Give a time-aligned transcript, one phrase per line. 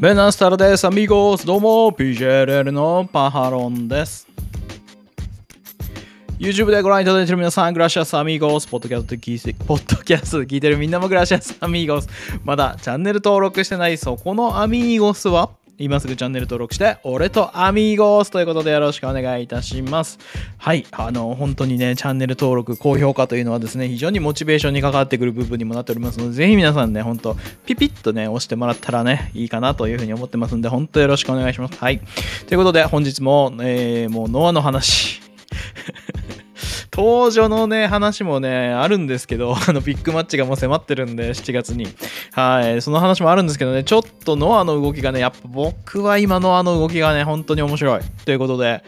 [0.00, 1.44] ベナスタルです、アミゴス。
[1.44, 4.28] どうも、PJLL のパハロンです。
[6.38, 12.08] YouTube でご覧いただいている皆さん、グラシアスアミーゴス、ポッドキャスト聞いて、ポッドキャスト聞いてるみんなもグラシアスアミーゴス。
[12.44, 20.18] まだチャンネル登録してないそこのアミーゴスは今すぐチャンネル登録して、俺とアミーゴースということでよろしくお願いいたします。
[20.56, 31.78] はい、あの、本当にね、チャンネル登録、高評価というのはですね、非常にモチベーションに関わってくる部分にもなっておりますので、ぜひ皆さんね、本当ピピッとね、押してもらったらね、いいかなというふうに思ってますんで、本当よろしくお願いします。
[31.78, 32.00] はい。
[32.48, 35.27] ということで、本日も、えー、もうノアの話。
[36.98, 41.86] 登場のね、話もね、あるんですけど、 あの、ビッグマッチがもう迫ってるんで、7月に。
[42.32, 48.00] はい、その話もあるんですけどね、ちょっとノアの動きがね、やっぱ僕は今ノアの動きがね、本当に面白い。
[48.24, 48.82] ということで、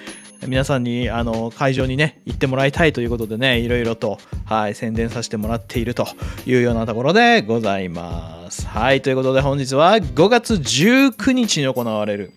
[0.48, 6.08] 皆さんにあの会場にね行ってもらいたいということでねいろいろと、はい、宣伝させてもらっていると
[6.46, 12.32] いうようなところでございますはいということで本日は5月19日に行われる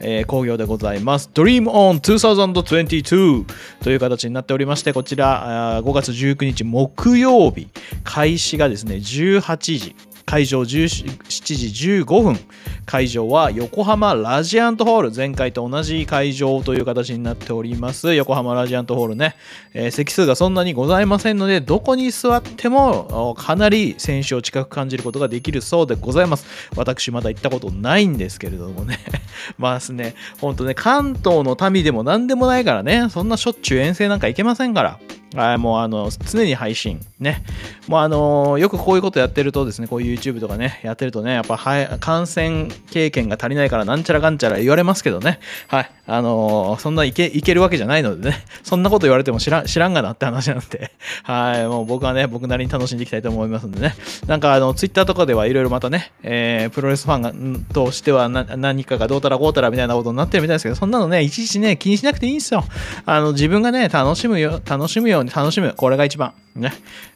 [0.00, 1.30] えー、工業でございます。
[1.34, 3.44] Dream on 2022
[3.82, 7.68] という形になっておりまして、こちら5月19日木曜日、
[8.04, 9.96] 開始がですね、18時。
[10.30, 12.38] 会場17時15分。
[12.86, 15.12] 会場は横浜ラジアントホール。
[15.12, 18.14] 前回と同じ会場という形になっております。
[18.14, 19.34] 横浜ラジアントホールね、
[19.74, 26.46] えー、席数がそんなにございませんのでどこに座ってもかなり選手を近く感じることができるそうでございます。
[26.76, 29.00] 私まだ行ったことないんですけれどもね。
[29.58, 30.14] まあですね。
[30.40, 33.08] ほんとね関東の民でも何でもないからね。
[33.10, 35.00] そんなしょっちゅう遠征なんか行けませんから。
[35.34, 37.00] はい、もうあの、常に配信。
[37.20, 37.44] ね。
[37.86, 45.38] もうあの、よくこういうことやってるとですね、こういう YouTube とかね、やってるとね、やっぱはい感染経験が足りないからなんちゃらかんちゃら言われますけどね。
[45.68, 45.90] はい。
[46.06, 50.90] あのそんないけ、いけるわけじゃないのでね、そんなこと言われても知ら知らんがなって話なんで、
[51.22, 51.66] はい。
[51.68, 53.94] もう僕はね、僕なりに楽しんでいきたいと思いますんでね。
[54.26, 57.32] なんかあの、Twitter とかではいろいろまたね、えー、プロレスファンが、
[57.72, 62.64] としては何かがどうたらこうたらみたいなことになってるみたいですけど、そんなのね、いちいちね、気にしなくていいんですよ。
[63.06, 65.74] あの、自分がね、楽しむよ、楽しむよに楽しむ。
[65.76, 66.32] これが一番。
[66.54, 66.72] ね。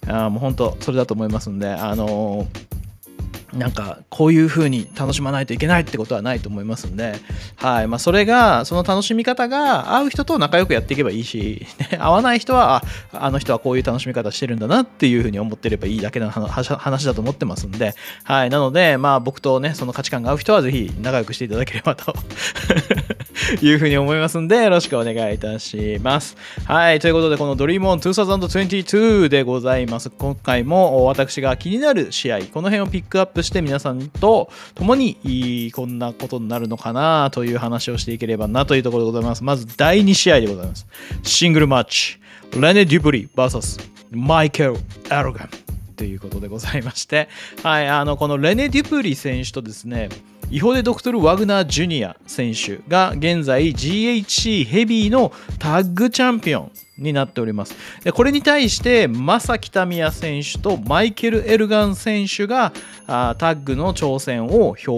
[0.06, 2.73] あもう本当、それだと思いますんで、あのー
[3.56, 7.14] なんかこういう風に楽しまないといけないってことはないと思いますんで、
[7.56, 7.88] はい。
[7.88, 12.82] まあ、それがその楽しみ方が合う人と仲良くやっていけばいいし、ね、合わない人はあ
[13.12, 17.94] あの人はこういう楽しみ方してるんだなっていう風に思ってればいいだけの話だと思ってますんで、
[18.24, 22.14] はい、なので、まあ、僕とねその価値観が合う人はぜひ仲良くしていただければと
[23.62, 26.36] いう風に思いますんでよろしくお願いいたします。
[26.64, 26.98] はい。
[26.98, 30.10] ということでこの DreamOn2022 でございます。
[30.10, 39.44] 今回も私が気になる試合この辺をピックアップして皆さんと共にこんなことになるのかなという話をしていければなというところでございます。
[39.44, 40.86] まず第2試合でございます。
[41.22, 42.18] シングルマッチ、
[42.60, 44.76] レネ・デュプリー VS マイケル・
[45.10, 45.50] アロガン
[45.96, 47.28] ということでございまして、
[47.62, 50.08] はい、あのこのレネ・デュプリ選手とですね、
[50.50, 57.74] イホデ・ドクトル・ワグナー・ジュニア選手が現在 GHC ヘビーのタッグチャンピオンになっております。
[58.04, 62.72] でこれに対して、正木民也選手とマイケル・エルガン選手が
[63.06, 64.90] あタッグの挑戦を表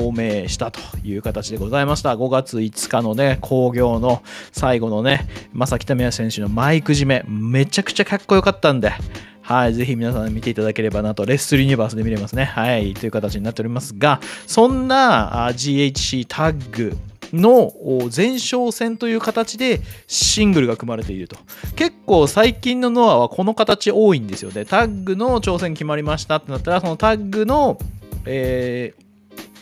[0.42, 2.14] 明したという形でございました。
[2.14, 8.92] 5月5日のね、興行の最後のね、正木民也選手のマイク締め、めちゃくちゃかっこよかったんで、
[9.40, 12.44] はい、ぜひ皆さん見ていただければなと、レッスルユニバースで見れますね。
[12.44, 16.96] はい、という形になっておりますが、そんな GHC タッグ
[17.32, 17.72] の
[18.14, 21.37] 前哨戦という形でシングルが組まれていると。
[21.75, 24.64] 結構最近のノアはこの形多いんですよね。
[24.64, 27.78] タッグの挑戦決まりましたってなったら、そのタッグの、
[28.25, 29.06] えー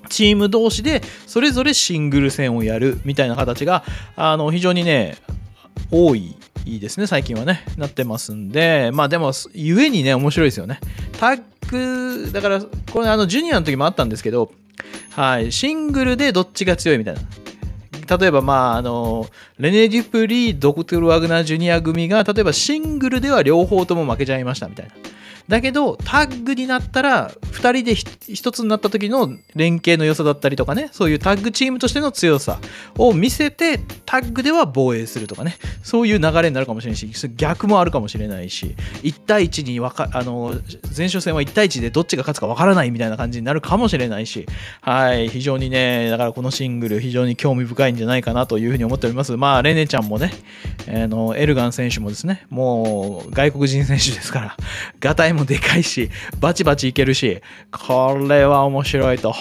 [0.09, 3.85] チーム同士でそれぞれシングル戦をやるみたいな形が
[4.17, 5.17] あの非常にね
[5.91, 6.37] 多い
[6.67, 10.81] いいですね最近はねなってますんでまあでもゆえにね面白いですよね
[11.19, 12.61] タッグだから
[12.93, 14.53] これあのジュニアの時もあったんですけど
[15.11, 17.21] はいシングルでどっちが強いみたいな
[18.07, 19.27] 例えば、まあ、あの、
[19.59, 24.93] レネ・デュプリー、ドクトル・ワグナー・ジュニア組が、例えばシングルでは両方とも負けちゃいましたみたいな。
[25.49, 32.59] だけど、タッグになったら、2人で1つになった時の連携の良さだったりとかね、そういうタッグチームとしての強さ
[32.97, 40.55] を見せて、タッグでは防衛するとかね、そういう流れになるかもしれないし、逆もあるかもしれないし、1対1にか、あの、
[40.97, 44.47] 前哨戦は1対1でどっちが勝つか分からないみたいな感じになるかもしれないし、
[44.81, 49.37] はい、非常にね、だからこのシングル、非常に興味深いんじゃないかなというふうに思っております。
[49.37, 50.33] まあ、レネちゃんもね、
[50.89, 54.57] あのエルガン選手もですね、もう外国人選手ですから、
[55.01, 56.11] ガタイもでかいし、
[56.41, 59.35] バチバチいけるし、これは面白いと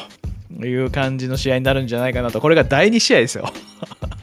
[0.61, 2.41] いう感じの試合になるんじゃないかなと。
[2.41, 3.51] これが第2試合ですよ。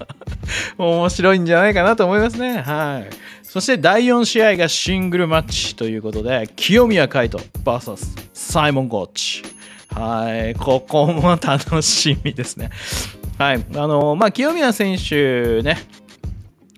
[0.78, 2.58] 面白いんじゃないかなと思いますね。
[2.58, 3.10] はい。
[3.42, 7.96] そして第4試合がシングルマッチということで、清宮海斗 VS
[8.32, 9.42] サイモン・ゴッチ。
[9.94, 12.70] はい、ここも楽しみですね。
[13.38, 15.78] はい、あのまあ、清宮選手ね、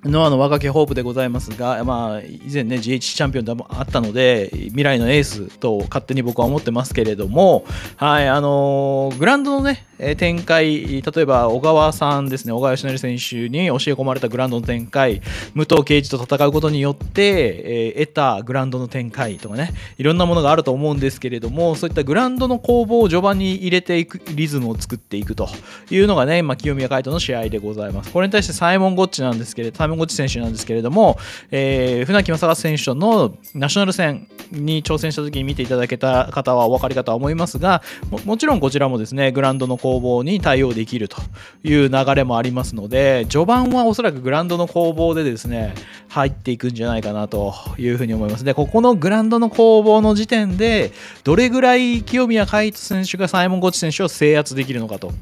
[0.04, 7.64] ノアの若きホープでございますが、まあ、以前ね、GH チャンピオンでもあったので、未来のエースと勝手に僕は思ってますけれども、
[7.96, 15.22] はい、あのー、グランドのね、展開、例えば小川さんですね、小川義成選手に教え込まれたグラウンドの展開、
[15.54, 25.48] 武藤敬司と戦うことによって、えー、得たグラウンドの展開とかね、いろんなものがあると思うんですけれども、そういったグラウンドの攻防を序盤に入れていく、リズムを作っていくと
[25.90, 28.10] いうのがね、まあ、清宮海斗の試合でございます。
[28.10, 31.18] これに対してサイモン・ゴッチなんですけれど、山口選手なんですけれども、
[31.50, 41.16] えー、船木正和選手とのナショナル戦に挑戦した時に見ていただけた方はお分かりかとは思いますがも、もちろんこちらもですね、グラウンドの攻防に対応できると
[41.62, 45.74] いう流れもありますので、序盤はおそらくグラウンドの攻防でですね、
[46.08, 48.44] 入っていくんじゃないかなというふうに思います。
[48.44, 50.92] で、ここのグラウンドの攻防の時点で、
[51.24, 55.12] どれぐらい清宮海斗選手がサイモン・ゴッチ選手を制圧できるのかと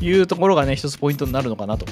[0.00, 1.86] いうところがね、一つポイントになるのかなと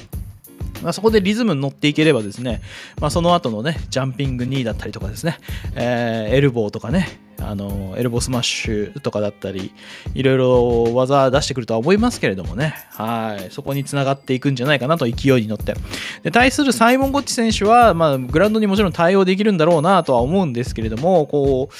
[0.81, 2.61] まあ、そこでリズムに乗っていければですね、
[2.99, 5.37] まあ、その後のね、ジャンピングニーだったりとかですね、
[5.75, 7.07] えー、エルボーとかね、
[7.39, 9.73] あのエルボスマッシュとかだったり、
[10.13, 15.75] いろいろ技出してくるとは思いますけれどもね、はい、そこにつながっていくんじゃないかなと、勢いに乗って。
[16.23, 21.75] で対するサイモン・ゴッチ選手は、まあ、グラウンドにもちろん対応できるんだろうなとは思うんですけれども、こう、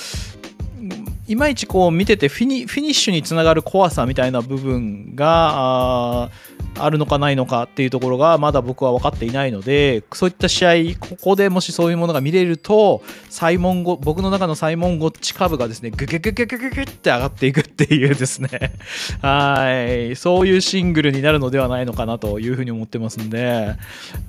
[1.28, 6.32] いまいちこう見ててフィニッシュにつながる怖さみたいな部分が
[6.76, 18.50] あるのかないのかっていうところがまだ僕は分かっていないのでそういった試合ここでもしそういうものが見れるとサイモンゴ僕の中のサイモンゴッチ株がですねグググググググって上がっていくっていうですね。
[19.22, 20.16] はい。
[20.16, 23.76] そういうシングルになるのではないのかなというふうに思ってますんで。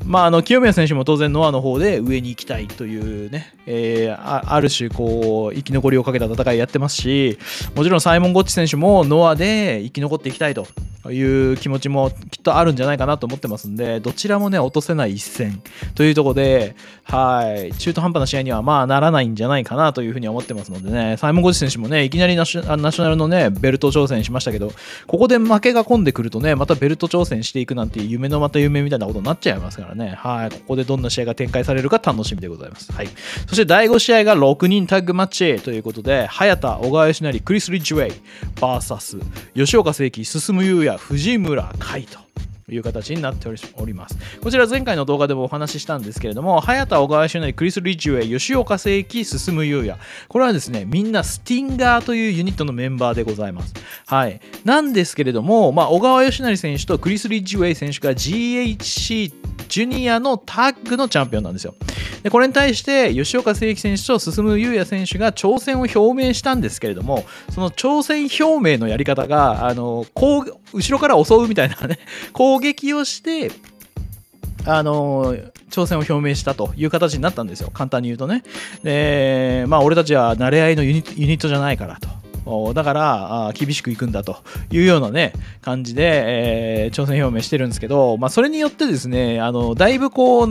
[0.04, 7.38] まああの清宮選手も当然ノアの方で上に行きたいというね、えー、ある種こう生き残りをかけた戦いやってますし
[7.74, 10.66] もちろんサイモン・ゴッチ選手もノアで生き残っていきたいと
[11.10, 15.60] いう気持ちもきっとあるんじゃないかなと思ってますんで、どちらもね、落とせない一戦
[15.96, 24.72] というところで、はい、中途半端な試合にはまあならないんじゃないかなというふうに思ってますのでね、サイモン・ゴチ選手もね、いきなりナショナルのね、ベルト挑戦しましたけど、
[25.08, 32.92] ここで負けが込んでくるとね、またベルト挑戦していくなんて夢のまた夢みたいなことになっちゃいますからね、はい、ここでどんな試合が展開されるか楽しみでございます。
[32.92, 33.08] はい。
[33.48, 38.12] そして第5試合が6人タッグマッチということで、早田、小川義成、クリス・リッジウェイ、
[38.56, 39.22] VS
[39.54, 42.27] 吉岡聖輝、進む優也、藤村海と。
[42.70, 44.16] いう形になっております。
[44.42, 49.98] こちら前回の動画でもお話ししたんですけれども、早田、小川修成、クリス・リッジウェイ、吉岡聖輝、進む優也。
[50.28, 53.74] これはですね、みんなスティンガーというユニットのメンバーでございます。
[54.06, 54.40] はい。
[54.64, 59.32] なんですけれども、まあ、小川義成選手とクリス・リッジウェイ選手が GHC
[59.68, 61.74] ジュニアのタッグのチャンピオンなんですよ。
[62.22, 70.60] でこれに対して吉岡聖輝選手と進む優也選手が挑戦を表明したんですけれどもその挑戦表明のやり方があの後
[70.90, 71.98] ろから襲うみたいなね
[72.32, 73.52] 攻撃をして
[74.64, 75.34] あの
[75.70, 77.70] 挑戦を表明したという形になったんですよ。
[77.72, 78.42] 簡単に言うとね。
[78.82, 82.18] でまあ俺たちは慣れ合いのユニットじゃないからと。
[82.72, 84.38] だから厳しくいくんだと
[84.70, 90.48] いうようなね感じで、えー、挑戦表明してるんですけど、まあ、それによってですねあのだいぶこう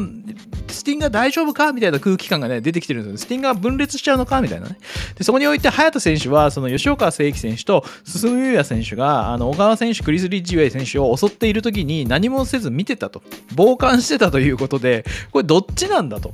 [0.78, 4.78] スティンガー大丈夫かみたいな空気感がね出てきてるんですよ、スティンガー分裂しちゃうのかみたいなね
[5.16, 13.22] でそこにおいて早田選手はその吉岡聖輝選手と進む優也選手があの小川選手クリス・リッジウェイ選手を襲っている時に何もせず見てたと
[13.58, 16.34] 傍観してたということでこれどっちなんだと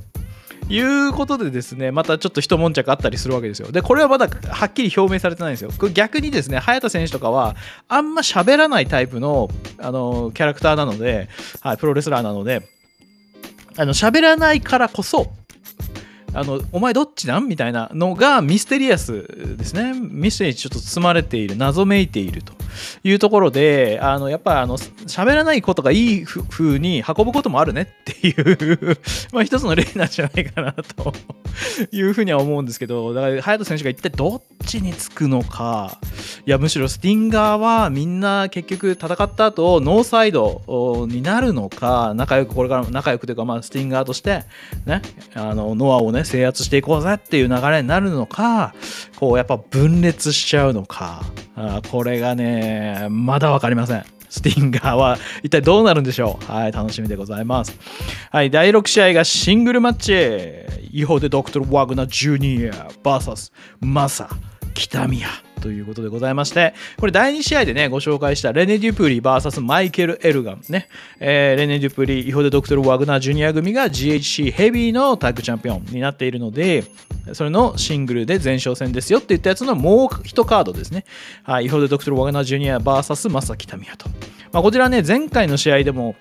[0.68, 3.70] いうことでですね、またちょっと一悶着あったりするわけですよ。
[3.70, 5.70] で、これはまだはっきり表明されてないんですよ。
[5.76, 7.54] これ逆にですね、早田選手とかは、
[7.88, 11.28] あんま喋らないタイプの、あの、キャラクターなので、
[11.60, 12.66] はい、プロレスラーなので、
[13.76, 15.32] あの、喋らないからこそ、
[16.34, 17.46] あの、お前どっちなん？
[17.46, 19.92] みたいなのがミステリアスですね。
[19.94, 22.52] ミステリーにちょっと包まれている、謎めいていると
[23.04, 28.98] いうところで、あの、やっぱあの、喋らないことがいい風に運ぶこともあるねっていう
[29.32, 31.12] まあ一つの例なんじゃないかなと
[31.92, 35.98] いうふうには思うんですけど、だから早田選手が一体どっちにつくのか、
[36.46, 44.44] いや、むしろスティンガーはみんな結局戦った後、ノーサイドになるのか、仲良く、これから仲良くというか、まあスティンガーとして、
[44.86, 45.02] ね、
[45.34, 48.74] あの、ノアをね、制圧していこうぜっていう流れになるのか、
[49.16, 51.22] こうやっぱ分裂しちゃうのか、
[51.56, 54.04] あこれがね、まだ分かりません。
[54.28, 57.78] スティンガーは一体どうなるんでしょうはい、楽しみでございます。
[58.30, 60.74] はい、第6試合がシングルマッチ。
[60.94, 64.28] 違法でドクトル・ワグナー・ジュニア VS マサ・
[64.74, 65.26] 北宮
[65.64, 70.88] ということでございまして、これ第2試合でね、ご紹介したレネ・デュプリー VS マイケル・エルガンね、
[71.20, 76.84] えー、レネ・デュプリー、イホデ・ドクトル・ワグナー・ジュニア組が GHC ヘビーのタッグチャンピオンになっているので、
[77.32, 81.06] それのシングルで前哨戦ですよって言ったやつのもう1カードですね。
[81.44, 84.10] はい、イホデ・ドクトル・ワグナー・ジュニア VS 正木民也と。
[84.52, 86.14] まあ、こちらね、前回の試合でも、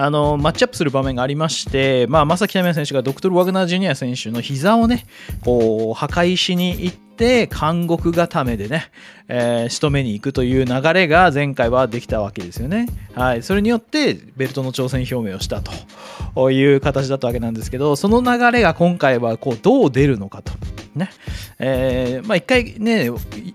[0.00, 5.06] あのマッチアップする場面がありまして、まあ、正木民選手がドクトル・ワグナー・ジュニア選手の膝をね、
[5.44, 8.92] こう破壊しに行って、監獄固めでね、
[9.26, 12.86] えー、仕留めに行くという流れが前回はできたわけですよね。
[13.14, 20.52] はい、それによってベルトの挑戦表明をしたという形だったわけなんですけど、その流れが今回はこうどう出るのかと。
[20.94, 21.10] ね。
[21.58, 23.10] えー、まあ一回ね、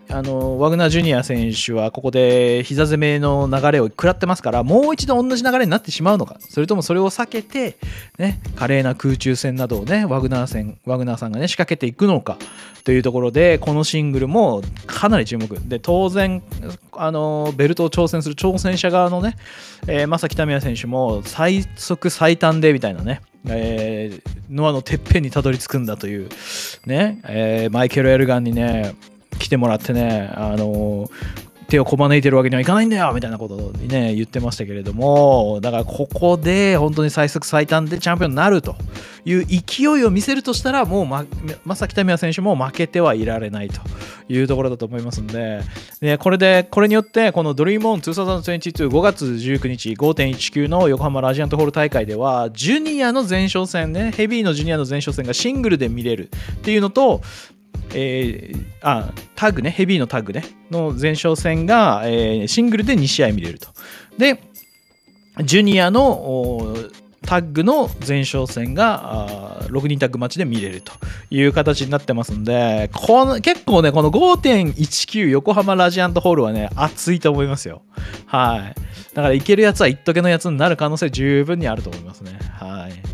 [0.10, 7.78] あの、ワグナージュニア選手はここで膝攻めの流れを食らってますから、もう一度同じ流れになってしまうのか、それともそれを避けて、
[8.18, 12.38] ね、華麗な空中戦などをね、ワグナー戦、ワグナーさんがね、仕掛けていくのか
[12.84, 15.48] というところで、このシングルもかなり注目。
[15.48, 16.44] で、当然、
[16.92, 19.36] あの、ベルトを挑戦する挑戦者側のね、
[19.88, 26.29] えー、正木民也選手も最速最短でみたいなね、えー、ノアのてっぺんにたどり着くんだという、
[26.85, 28.95] ね、えー、マイケル・エルガンにね、
[29.39, 31.12] 来てもらってね、あのー、
[31.74, 38.75] 手をこまねいてるわけにはいかないんだよみたいなことをね言ってましたけれどもだからここで本当に最速最短でチャンピオンになると
[39.25, 41.25] いう勢いを見せるとしたらもうま
[41.65, 43.82] 正木民也選手も負けてはいられないと
[44.30, 45.62] いうところだと思いますんで
[46.00, 57.22] でこれでこれによってこのドリームオン20225月19日5.19の横浜ラジアントホール大会ではジュニアの前哨戦ねヘビーのジュニアの前哨戦がシングルで見れるっていうのと
[57.94, 63.70] えー、あタッグね、ヘビーのタッグね、の前哨戦が、えー、シングルで2試合見れると。
[64.18, 64.42] で、
[65.44, 66.75] ジュニアの
[67.25, 70.92] タッグの前哨戦が6人タッグマッチで見れると
[71.32, 77.82] いう形になってますんで、この結構ね、この5.19横浜ラジアントホールはね、熱いと思いますよ。
[78.25, 79.16] はい。
[79.16, 82.38] だから、いけるやつは一時のやつになる可能性十分にあると思いますね。
[82.60, 83.13] はい。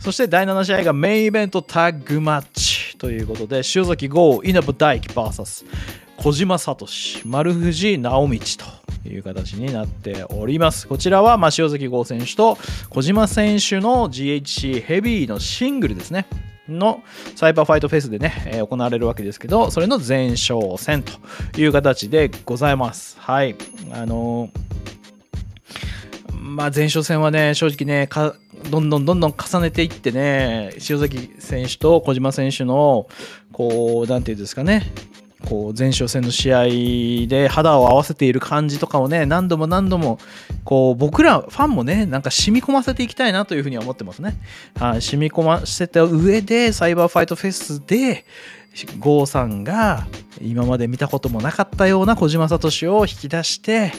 [0.00, 5.64] そして第7試合がメインイベントタッグマッチということで、塩崎豪、稲葉大輝 VS
[6.18, 6.86] 小島聡、
[7.24, 8.38] 丸藤直道
[9.02, 10.86] という形になっております。
[10.86, 12.58] こちらは、まあ、塩崎豪選手と
[12.90, 16.26] 小島選手の GHC ヘビーのシングルですね。
[16.68, 17.02] の
[17.36, 23.16] サイバーファイトフェスでね、えー、行われるわけですけど、それの前哨戦という形でございます。
[23.18, 23.56] はい。
[23.92, 28.08] あのー、まあ、前哨戦はね、正直ね、
[28.70, 33.08] どんどんどんどん重ねていってね、塩崎選手と小島選手の、
[33.52, 34.92] こう、なんていうんですかね、
[35.46, 36.64] こう前哨戦の試合
[37.26, 40.18] で肌を合わせている感じとかをね何度も何度も
[40.64, 44.38] こう僕らファンもねなんか染み込ませていきたいなというふうには思ってますね。
[44.78, 48.24] はい、染み込ませた上でサイバーファイトフェスで
[48.98, 50.06] 郷さんが
[50.40, 53.92] 今まで見たこともなかったような小島聡を引き出して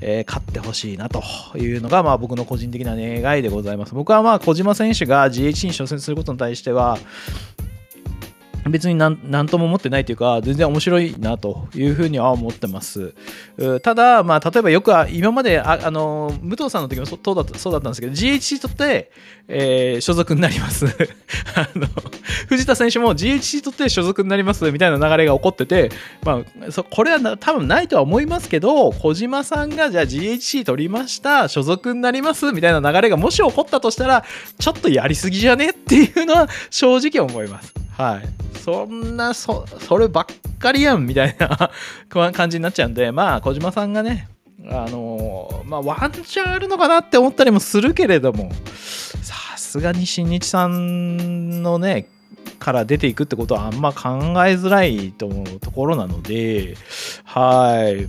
[0.00, 1.22] えー、勝ってほしいなと
[1.56, 3.94] いうのが、まあ、僕の個人的な願いでございます。
[3.94, 6.98] 僕はまあ小島選手が GH に挑戦することに対しては、
[8.70, 13.14] 別に何とも思ってないというか全然面白いなというふうには思ってます。
[13.82, 19.10] ただ、まあ、例えばよくは今まであの武藤さんの時もそうだったそうだったんですけど GHC とって、
[19.48, 20.86] えー、所属になります。
[21.54, 21.86] あの
[22.48, 25.90] 藤田選手も GHC とって所属になりますみたいな流れが起こってて、
[26.22, 34.24] まあ、そこれは多分ないとは思いますけど小島さんがじゃあ GHC 取りました所属になりますみたいな流れがもし起こったとしたら
[34.58, 35.70] ちょっとやりすぎじゃね？
[35.70, 37.83] っていうのは正直思います。
[37.96, 38.44] はい。
[38.58, 40.26] そんなそそればっ
[40.58, 41.70] かりやんみたいな
[42.32, 44.28] 感じになっちゃうんでまあ小島さんがね
[44.70, 48.50] あのまあワンチャンあるのかなって思ったりもするけれども
[49.22, 52.08] さすがに新日さんのね
[52.58, 54.08] から出ていくってことはあんま考
[54.46, 56.76] えづらいと思うところなので
[57.24, 58.08] はい。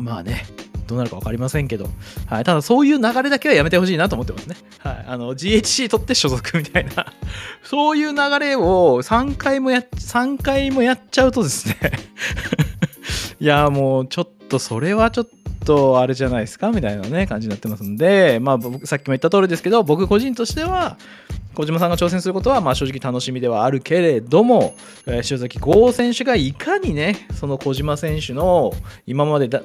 [0.00, 0.46] まあね。
[0.88, 1.88] どうなるか分かりませんけど、
[2.26, 4.56] はい、ただそういう流れだけはやめてほしいなと思ってますね。
[4.78, 7.12] はい、あの GHC 取って所属みたいな、
[7.62, 11.76] そういう流れを3回もや、3回もやっちゃうとですね。
[13.38, 15.28] いや、もうちょっとそれはちょっ
[15.68, 20.96] とあれじゃないですかみたいなね、感じになってますんで、まあ、さっきも言った通りですけど、僕個人としては、
[21.54, 28.72] 小島さんが挑戦することはまあ正直楽しみではあるけれども、えー、塩崎豪選手がいかにねその小島選手の
[29.06, 29.60] 今まで出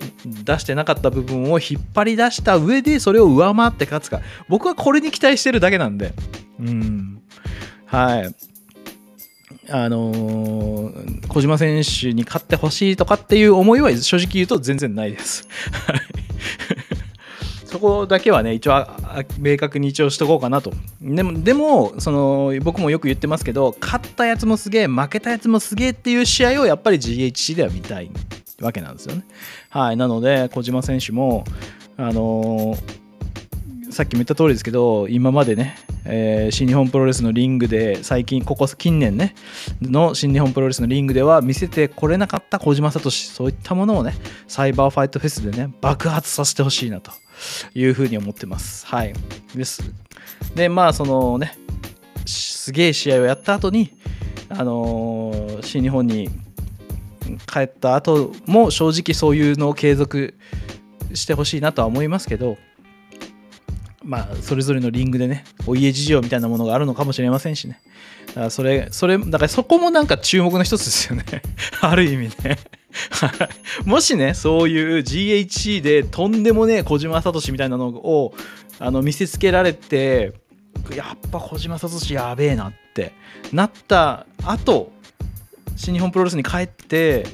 [0.57, 4.21] してなかった部分を引っ張り出した上でそれを上回って勝つか。
[4.49, 6.13] 僕はこれに期待してるだけなんで。
[6.59, 7.21] うん。
[7.85, 8.35] はい。
[9.69, 15.47] あのー、小島選手に勝ってほしいとかっていう思いは正直言うと全然ないです。
[17.65, 18.85] そこだけはね、一応
[19.39, 20.71] 明確に一応しとこうかなと。
[21.01, 28.11] でもでもその僕もよく言ってますけど勝ったやつもすげえ負けたやつもすげえっていう試合をやっぱり GHC では見たい
[28.61, 29.25] わけなんですよね。
[29.69, 29.97] はい。
[29.97, 31.45] なので小島選手も
[31.97, 33.02] あのー
[33.93, 39.35] さっきも言った通りですけど今までね、えー新日本プロレスのリングで最近ここ近年ね
[39.81, 44.15] の新日本プロレスのリングでは見せてこれなかった小島聡そういったものをね
[44.47, 47.11] サイバーファイトフェスでね爆発させてほしいなと
[47.75, 48.87] いうふうに思ってます。
[48.87, 49.13] はい。
[49.55, 49.83] です。
[50.55, 51.55] でまあそのね
[52.25, 53.91] すげえ試合をやった後に
[54.49, 56.29] あのー新日本に
[57.45, 60.33] 帰った後も正直そういうのを継続
[61.13, 62.57] してほしいなとは思いますけど
[64.03, 67.79] まあそれぞれのリングでねお家事情みたいなものがあるのかもしれませんしね。
[68.27, 71.23] だからそれそれだからそこもなんか注目の一つですよね。
[71.81, 72.57] ある意味ね。
[73.85, 78.33] もしねそういう GHC でとんでもねえ小島聡みたいなのを
[78.79, 80.33] あの見せつけられて
[80.95, 83.13] やっぱ小島聡やべえなって
[83.51, 84.91] なった後
[85.75, 87.25] 新日本プロレスに帰って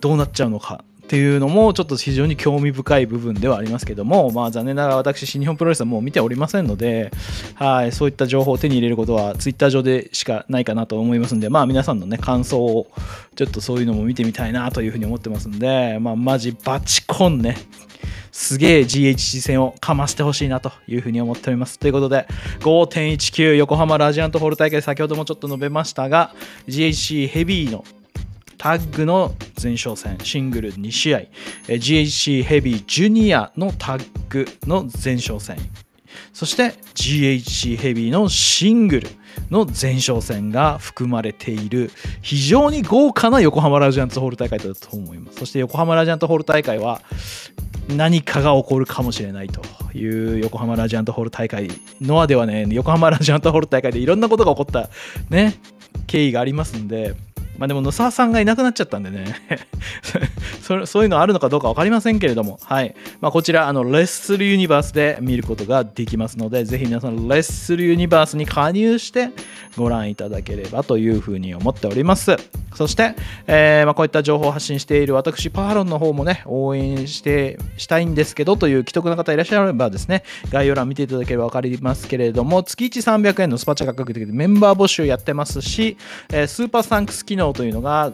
[0.00, 0.84] どうなっちゃうのか。
[1.08, 7.10] っていうのもちょっと非常に興味深い部分ではありますけども、まあ、残念ながら私新日本プロレスはもう見ておりませんので、
[7.54, 12.88] はい、そういった情報を手に入れることはツイッター上でしかないかなと思いますんで、まあ、皆さんのね感想を
[13.36, 17.56] ちょっとそういうのも見てみたいなというふうに思ってますんで、まあ、マジバチコンね
[18.30, 21.78] すげえ GHC 戦をかましてほしいなというふうに思っております。
[21.78, 22.28] ということで、
[22.60, 26.34] 5.19横浜ラジアントホール大会、先ほどもちょっと述べましたが、
[26.68, 27.84] GHC ヘビーの
[28.58, 31.20] タッグの前哨戦、シングル2試合、
[31.68, 35.56] GHC ヘビージュニアのタッグの前哨戦、
[36.32, 39.08] そして GHC ヘビーのシングル
[39.50, 45.38] の前哨戦が含まれている非常に豪華な横浜ラジアントホール大会だと思います。
[45.38, 47.00] そして横浜ラジアントホール大会は
[47.88, 49.62] 何かが起こるかもしれないと
[49.96, 51.68] いう横浜ラジアントホール大会
[52.00, 54.90] ノアではね横浜ラジアントホール大会でいろんなことが起こった
[55.30, 55.58] ね
[56.06, 57.14] 経緯がありますんで
[57.58, 59.34] まあでも野沢さんがいなくなっちゃったんでね。
[60.62, 62.58] そそういうのあるのかどうか分かりませんけれども。
[62.62, 69.30] はい、まあ、こちらあのレッスルユニバースで見ることができますのでぜひ皆さんレッスルユニバースに加入して
[69.76, 72.36] ご覧いただければというふうに思っております。
[72.74, 73.14] そして、
[73.46, 85.96] えーまあ、こういった情報を発信している私パーロンの方もね応援してしたいんですけどという既得な方いらっしゃればですね概要欄見ていただければ分かりますけれども月1300円のスパチャがかけてメンバー募集やってますし、
[86.30, 88.12] えースーパーサンクス機能というのが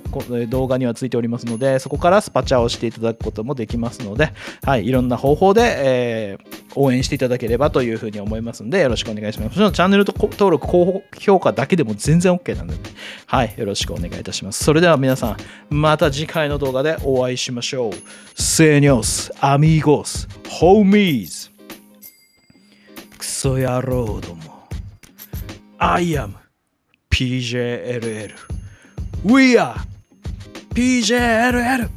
[0.49, 4.33] 動画にはついておりますのでそこからスパチャをしていただくこともできますので、
[4.64, 9.49] はい、いろんな方法で、えー応援していただければというふうに思いますのでよろしくお願いします。
[9.49, 12.90] もちろんチャンネル登録高評価だけでも全然 OK なので、
[13.27, 14.64] はい、よろしくお願いいたします。
[14.64, 15.37] それでは皆さ
[15.70, 17.92] んまた次回の動画でお会いしましょう。
[18.37, 20.29] Seños, amigos,
[20.61, 21.51] homies.
[23.18, 24.55] クソ野郎ども。
[25.79, 26.35] I am
[27.11, 28.54] PJLL
[29.25, 29.83] We are
[30.75, 31.89] PJLL